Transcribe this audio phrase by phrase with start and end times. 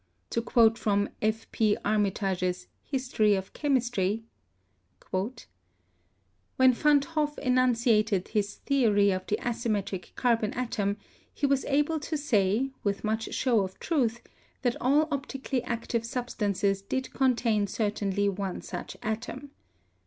[0.31, 1.51] To quote from F.
[1.51, 1.77] P.
[1.85, 4.23] Armitage's "History of Chemistry":
[5.11, 10.97] "When Van't Hoff enunciated his theory of the asym metric carbon atom,
[11.31, 14.21] he was able to say, with much show of truth,
[14.63, 19.51] that all optically active substances did contain certainly one such atom.